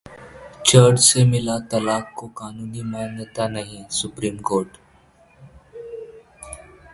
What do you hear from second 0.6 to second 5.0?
church से मिला तलाक को कानूनी मान्यता नहीं: सुप्रीम कोर्ट